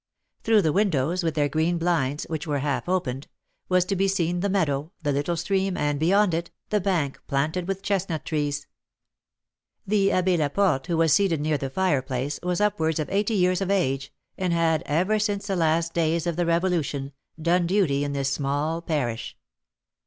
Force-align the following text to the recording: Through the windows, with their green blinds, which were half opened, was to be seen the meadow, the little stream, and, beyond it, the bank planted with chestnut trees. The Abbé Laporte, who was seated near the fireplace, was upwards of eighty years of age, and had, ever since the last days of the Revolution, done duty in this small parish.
Through 0.43 0.63
the 0.63 0.73
windows, 0.73 1.21
with 1.23 1.35
their 1.35 1.47
green 1.47 1.77
blinds, 1.77 2.23
which 2.23 2.47
were 2.47 2.57
half 2.57 2.89
opened, 2.89 3.27
was 3.69 3.85
to 3.85 3.95
be 3.95 4.07
seen 4.07 4.39
the 4.39 4.49
meadow, 4.49 4.91
the 5.03 5.11
little 5.11 5.37
stream, 5.37 5.77
and, 5.77 5.99
beyond 5.99 6.33
it, 6.33 6.49
the 6.71 6.81
bank 6.81 7.21
planted 7.27 7.67
with 7.67 7.83
chestnut 7.83 8.25
trees. 8.25 8.65
The 9.85 10.07
Abbé 10.09 10.39
Laporte, 10.39 10.87
who 10.87 10.97
was 10.97 11.13
seated 11.13 11.39
near 11.39 11.59
the 11.59 11.69
fireplace, 11.69 12.39
was 12.41 12.59
upwards 12.59 12.97
of 12.97 13.11
eighty 13.11 13.35
years 13.35 13.61
of 13.61 13.69
age, 13.69 14.11
and 14.39 14.51
had, 14.53 14.81
ever 14.87 15.19
since 15.19 15.45
the 15.45 15.55
last 15.55 15.93
days 15.93 16.25
of 16.25 16.35
the 16.35 16.47
Revolution, 16.47 17.11
done 17.39 17.67
duty 17.67 18.03
in 18.03 18.13
this 18.13 18.31
small 18.33 18.81
parish. 18.81 19.37